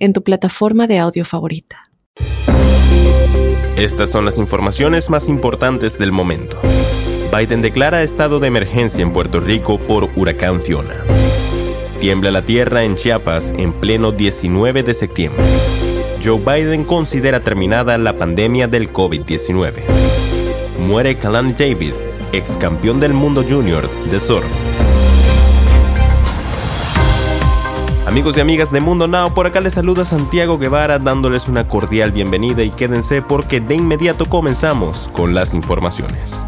[0.00, 1.90] en tu plataforma de audio favorita.
[3.76, 6.58] Estas son las informaciones más importantes del momento.
[7.34, 10.96] Biden declara estado de emergencia en Puerto Rico por huracán Fiona.
[12.00, 15.44] Tiembla la tierra en Chiapas en pleno 19 de septiembre.
[16.22, 19.82] Joe Biden considera terminada la pandemia del COVID-19.
[20.86, 21.94] Muere Kalani David,
[22.32, 24.52] ex campeón del mundo junior de surf.
[28.10, 32.10] Amigos y amigas de Mundo Now, por acá les saluda Santiago Guevara dándoles una cordial
[32.10, 36.44] bienvenida y quédense porque de inmediato comenzamos con las informaciones.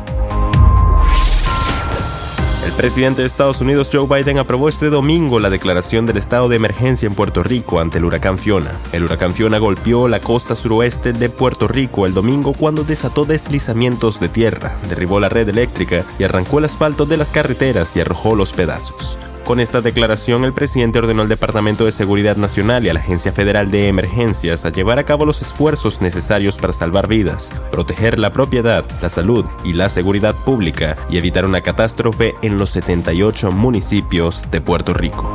[2.66, 6.56] El presidente de Estados Unidos Joe Biden aprobó este domingo la declaración del estado de
[6.56, 8.72] emergencia en Puerto Rico ante el huracán Fiona.
[8.90, 14.18] El huracán Fiona golpeó la costa suroeste de Puerto Rico el domingo cuando desató deslizamientos
[14.18, 18.34] de tierra, derribó la red eléctrica y arrancó el asfalto de las carreteras y arrojó
[18.34, 19.16] los pedazos.
[19.44, 23.32] Con esta declaración, el presidente ordenó al Departamento de Seguridad Nacional y a la Agencia
[23.32, 28.30] Federal de Emergencias a llevar a cabo los esfuerzos necesarios para salvar vidas, proteger la
[28.30, 34.48] propiedad, la salud y la seguridad pública y evitar una catástrofe en los 78 municipios
[34.50, 35.32] de Puerto Rico.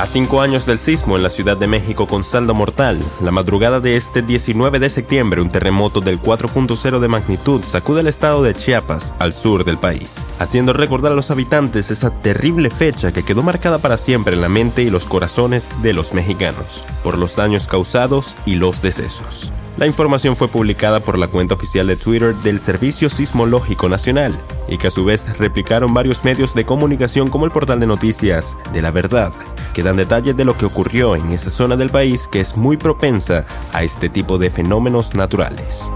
[0.00, 3.80] A cinco años del sismo en la Ciudad de México con saldo mortal, la madrugada
[3.80, 8.54] de este 19 de septiembre un terremoto del 4.0 de magnitud sacude el estado de
[8.54, 13.42] Chiapas, al sur del país, haciendo recordar a los habitantes esa terrible fecha que quedó
[13.42, 17.68] marcada para siempre en la mente y los corazones de los mexicanos, por los daños
[17.68, 19.52] causados y los decesos.
[19.76, 24.34] La información fue publicada por la cuenta oficial de Twitter del Servicio Sismológico Nacional
[24.70, 28.56] y que a su vez replicaron varios medios de comunicación como el portal de noticias
[28.72, 29.32] de la verdad,
[29.74, 32.76] que dan detalles de lo que ocurrió en esa zona del país que es muy
[32.76, 35.90] propensa a este tipo de fenómenos naturales.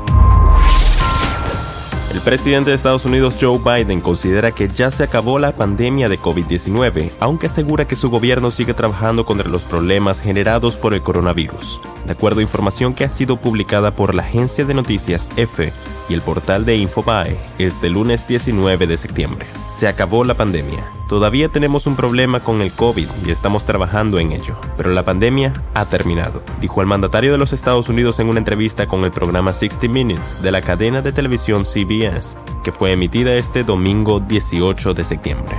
[2.12, 6.16] El presidente de Estados Unidos Joe Biden considera que ya se acabó la pandemia de
[6.16, 11.81] COVID-19, aunque asegura que su gobierno sigue trabajando contra los problemas generados por el coronavirus.
[12.06, 15.72] De acuerdo a información que ha sido publicada por la agencia de noticias EFE
[16.09, 19.47] y el portal de Infobae este lunes 19 de septiembre.
[19.70, 20.84] Se acabó la pandemia.
[21.09, 25.53] Todavía tenemos un problema con el COVID y estamos trabajando en ello, pero la pandemia
[25.75, 29.53] ha terminado, dijo el mandatario de los Estados Unidos en una entrevista con el programa
[29.53, 35.04] 60 Minutes de la cadena de televisión CBS, que fue emitida este domingo 18 de
[35.04, 35.56] septiembre.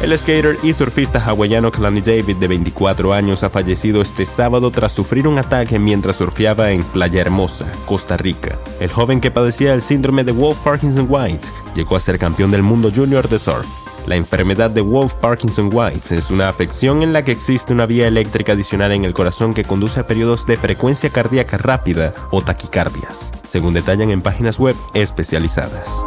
[0.00, 4.92] El skater y surfista hawaiano Kalani David, de 24 años, ha fallecido este sábado tras
[4.92, 8.56] sufrir un ataque mientras surfeaba en Playa Hermosa, Costa Rica.
[8.78, 12.62] El joven que padecía el síndrome de Wolf Parkinson White llegó a ser campeón del
[12.62, 13.66] mundo junior de surf.
[14.06, 18.06] La enfermedad de Wolf Parkinson White es una afección en la que existe una vía
[18.06, 23.32] eléctrica adicional en el corazón que conduce a periodos de frecuencia cardíaca rápida o taquicardias,
[23.42, 26.06] según detallan en páginas web especializadas.